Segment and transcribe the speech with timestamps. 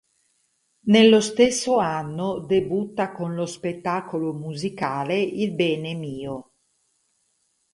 [0.85, 6.53] Nello stesso anno debutta con lo spettacolo musicale "Il bene mio".